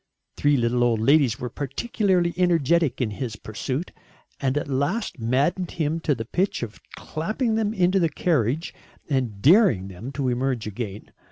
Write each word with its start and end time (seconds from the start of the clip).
Three 0.35 0.57
little 0.57 0.83
old 0.83 0.99
ladies 0.99 1.39
were 1.39 1.51
particularly 1.51 2.33
energetic 2.35 2.99
in 3.01 3.11
his 3.11 3.35
pursuit, 3.35 3.91
and 4.39 4.57
at 4.57 4.67
last 4.67 5.19
maddened 5.19 5.69
him 5.69 5.99
to 5.99 6.15
the 6.15 6.25
pitch 6.25 6.63
of 6.63 6.79
clapping 6.95 7.53
them 7.53 7.71
into 7.71 8.03
a 8.03 8.09
carriage 8.09 8.73
and 9.07 9.43
daring 9.43 9.89
them 9.89 10.11
to 10.13 10.29
emerge 10.29 10.65
again. 10.65 11.11